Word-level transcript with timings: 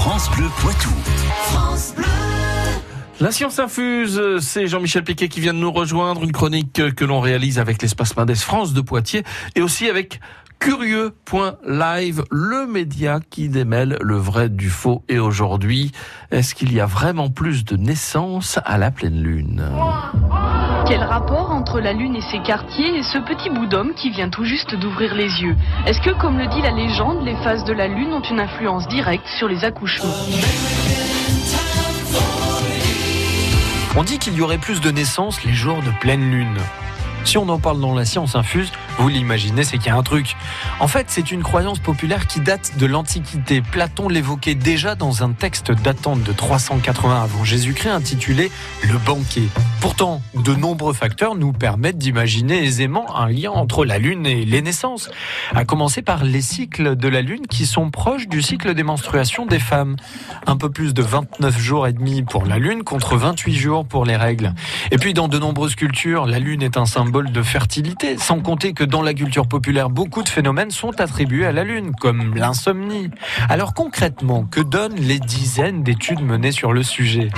France 0.00 0.30
Bleu 0.30 0.46
Poitou. 0.60 0.90
France 1.50 1.92
Bleu. 1.96 2.06
La 3.20 3.32
science 3.32 3.58
infuse, 3.58 4.38
c'est 4.38 4.68
Jean-Michel 4.68 5.02
Piquet 5.02 5.28
qui 5.28 5.40
vient 5.40 5.52
de 5.52 5.58
nous 5.58 5.72
rejoindre, 5.72 6.22
une 6.22 6.30
chronique 6.30 6.94
que 6.94 7.04
l'on 7.04 7.20
réalise 7.20 7.58
avec 7.58 7.82
l'espace 7.82 8.16
Mendes 8.16 8.36
France 8.36 8.74
de 8.74 8.80
Poitiers 8.80 9.24
et 9.56 9.60
aussi 9.60 9.88
avec 9.88 10.20
Curieux.live, 10.60 12.22
le 12.30 12.66
média 12.68 13.18
qui 13.28 13.48
démêle 13.48 13.98
le 14.00 14.16
vrai 14.16 14.48
du 14.48 14.70
faux. 14.70 15.02
Et 15.08 15.18
aujourd'hui, 15.18 15.90
est-ce 16.30 16.54
qu'il 16.54 16.72
y 16.72 16.78
a 16.78 16.86
vraiment 16.86 17.28
plus 17.28 17.64
de 17.64 17.76
naissances 17.76 18.60
à 18.64 18.78
la 18.78 18.92
pleine 18.92 19.20
lune? 19.20 19.64
Quel 20.88 21.04
rapport 21.04 21.50
entre 21.50 21.80
la 21.80 21.92
lune 21.92 22.16
et 22.16 22.22
ses 22.22 22.38
quartiers 22.38 22.96
et 22.96 23.02
ce 23.02 23.18
petit 23.18 23.50
bout 23.50 23.66
d'homme 23.66 23.92
qui 23.94 24.08
vient 24.08 24.30
tout 24.30 24.44
juste 24.44 24.74
d'ouvrir 24.74 25.14
les 25.14 25.42
yeux? 25.42 25.54
Est-ce 25.86 26.00
que, 26.00 26.18
comme 26.18 26.38
le 26.38 26.46
dit 26.46 26.62
la 26.62 26.70
légende, 26.70 27.22
les 27.26 27.36
phases 27.36 27.62
de 27.64 27.74
la 27.74 27.88
lune 27.88 28.14
ont 28.14 28.22
une 28.22 28.40
influence 28.40 28.88
directe 28.88 29.26
sur 29.26 29.48
les 29.48 29.66
accouchements? 29.66 30.08
On 33.98 34.02
dit 34.02 34.18
qu'il 34.18 34.32
y 34.32 34.40
aurait 34.40 34.56
plus 34.56 34.80
de 34.80 34.90
naissances 34.90 35.44
les 35.44 35.52
jours 35.52 35.82
de 35.82 35.90
pleine 36.00 36.30
lune. 36.30 36.56
Si 37.28 37.36
on 37.36 37.50
en 37.50 37.58
parle 37.58 37.78
dans 37.78 37.94
la 37.94 38.06
science 38.06 38.36
infuse, 38.36 38.72
vous 38.96 39.08
l'imaginez, 39.08 39.62
c'est 39.62 39.76
qu'il 39.76 39.88
y 39.88 39.90
a 39.90 39.96
un 39.96 40.02
truc. 40.02 40.34
En 40.80 40.88
fait, 40.88 41.08
c'est 41.10 41.30
une 41.30 41.42
croyance 41.42 41.78
populaire 41.78 42.26
qui 42.26 42.40
date 42.40 42.78
de 42.78 42.86
l'Antiquité. 42.86 43.60
Platon 43.60 44.08
l'évoquait 44.08 44.54
déjà 44.54 44.94
dans 44.94 45.22
un 45.22 45.32
texte 45.32 45.70
datant 45.70 46.16
de 46.16 46.32
380 46.32 47.22
avant 47.22 47.44
Jésus-Christ 47.44 47.90
intitulé 47.90 48.50
Le 48.90 48.96
banquet. 48.96 49.42
Pourtant, 49.82 50.22
de 50.34 50.54
nombreux 50.54 50.94
facteurs 50.94 51.34
nous 51.34 51.52
permettent 51.52 51.98
d'imaginer 51.98 52.64
aisément 52.64 53.14
un 53.14 53.28
lien 53.28 53.50
entre 53.50 53.84
la 53.84 53.98
Lune 53.98 54.24
et 54.24 54.46
les 54.46 54.62
naissances. 54.62 55.10
À 55.54 55.66
commencer 55.66 56.00
par 56.00 56.24
les 56.24 56.40
cycles 56.40 56.96
de 56.96 57.08
la 57.08 57.20
Lune 57.20 57.46
qui 57.46 57.66
sont 57.66 57.90
proches 57.90 58.26
du 58.26 58.40
cycle 58.40 58.72
des 58.72 58.82
menstruations 58.82 59.44
des 59.44 59.58
femmes. 59.58 59.96
Un 60.46 60.56
peu 60.56 60.70
plus 60.70 60.94
de 60.94 61.02
29 61.02 61.58
jours 61.58 61.86
et 61.86 61.92
demi 61.92 62.22
pour 62.22 62.46
la 62.46 62.58
Lune 62.58 62.84
contre 62.84 63.18
28 63.18 63.54
jours 63.54 63.86
pour 63.86 64.06
les 64.06 64.16
règles. 64.16 64.54
Et 64.92 64.96
puis 64.96 65.12
dans 65.12 65.28
de 65.28 65.38
nombreuses 65.38 65.74
cultures, 65.74 66.24
la 66.24 66.38
Lune 66.38 66.62
est 66.62 66.78
un 66.78 66.86
symbole 66.86 67.17
de 67.26 67.42
fertilité, 67.42 68.16
sans 68.18 68.40
compter 68.40 68.72
que 68.72 68.84
dans 68.84 69.02
la 69.02 69.14
culture 69.14 69.46
populaire, 69.46 69.90
beaucoup 69.90 70.22
de 70.22 70.28
phénomènes 70.28 70.70
sont 70.70 71.00
attribués 71.00 71.46
à 71.46 71.52
la 71.52 71.64
Lune, 71.64 71.92
comme 72.00 72.34
l'insomnie. 72.34 73.10
Alors 73.48 73.74
concrètement, 73.74 74.44
que 74.44 74.60
donnent 74.60 74.96
les 74.96 75.18
dizaines 75.18 75.82
d'études 75.82 76.20
menées 76.20 76.52
sur 76.52 76.72
le 76.72 76.82
sujet? 76.82 77.30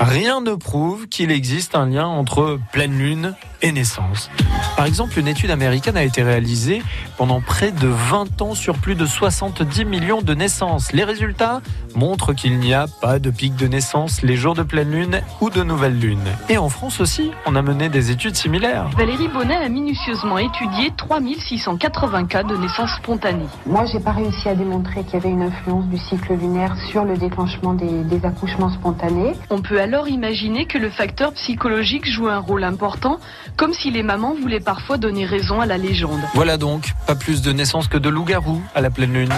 Rien 0.00 0.40
ne 0.40 0.54
prouve 0.54 1.08
qu'il 1.08 1.30
existe 1.30 1.74
un 1.74 1.84
lien 1.84 2.06
entre 2.06 2.58
pleine 2.72 2.96
lune 2.96 3.34
et 3.60 3.70
naissance. 3.70 4.30
Par 4.74 4.86
exemple, 4.86 5.18
une 5.18 5.28
étude 5.28 5.50
américaine 5.50 5.98
a 5.98 6.02
été 6.02 6.22
réalisée 6.22 6.82
pendant 7.18 7.42
près 7.42 7.70
de 7.70 7.86
20 7.86 8.40
ans 8.40 8.54
sur 8.54 8.78
plus 8.78 8.94
de 8.94 9.04
70 9.04 9.84
millions 9.84 10.22
de 10.22 10.32
naissances. 10.32 10.94
Les 10.94 11.04
résultats 11.04 11.60
montrent 11.94 12.32
qu'il 12.32 12.58
n'y 12.58 12.72
a 12.72 12.86
pas 12.86 13.18
de 13.18 13.30
pic 13.30 13.54
de 13.56 13.66
naissance 13.66 14.22
les 14.22 14.36
jours 14.36 14.54
de 14.54 14.62
pleine 14.62 14.90
lune 14.90 15.20
ou 15.42 15.50
de 15.50 15.62
nouvelle 15.62 15.98
lune. 15.98 16.24
Et 16.48 16.56
en 16.56 16.70
France 16.70 17.00
aussi, 17.00 17.30
on 17.44 17.54
a 17.54 17.60
mené 17.60 17.90
des 17.90 18.10
études 18.10 18.36
similaires. 18.36 18.88
Valérie 18.96 19.28
Bonnet 19.28 19.56
a 19.56 19.68
minutieusement 19.68 20.38
étudié 20.38 20.92
3680 20.96 22.24
cas 22.24 22.42
de 22.42 22.56
naissance 22.56 22.90
spontanée. 22.96 23.46
Moi, 23.66 23.84
j'ai 23.92 24.00
pas 24.00 24.12
réussi 24.12 24.48
à 24.48 24.54
démontrer 24.54 25.04
qu'il 25.04 25.14
y 25.14 25.16
avait 25.16 25.30
une 25.30 25.42
influence 25.42 25.84
du 25.86 25.98
cycle 25.98 26.32
lunaire 26.34 26.74
sur 26.90 27.04
le 27.04 27.18
déclenchement 27.18 27.74
des, 27.74 28.04
des 28.04 28.24
accouchements 28.24 28.70
spontanés. 28.70 29.34
On 29.50 29.60
peut 29.60 29.78
alors 29.90 30.06
imaginer 30.06 30.66
que 30.66 30.78
le 30.78 30.88
facteur 30.88 31.32
psychologique 31.32 32.08
joue 32.08 32.28
un 32.28 32.38
rôle 32.38 32.62
important 32.62 33.18
comme 33.56 33.72
si 33.72 33.90
les 33.90 34.04
mamans 34.04 34.36
voulaient 34.40 34.60
parfois 34.60 34.98
donner 34.98 35.24
raison 35.24 35.60
à 35.60 35.66
la 35.66 35.78
légende. 35.78 36.20
Voilà 36.32 36.58
donc, 36.58 36.92
pas 37.08 37.16
plus 37.16 37.42
de 37.42 37.50
naissances 37.50 37.88
que 37.88 37.98
de 37.98 38.08
loups-garous 38.08 38.62
à 38.76 38.82
la 38.82 38.90
pleine 38.90 39.12
lune. 39.12 39.34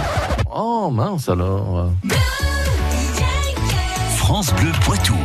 Oh 0.55 0.91
mince 0.91 1.31
alors 1.31 1.89
France 4.19 4.53
Bleu 4.57 4.73
Poitou. 4.85 5.17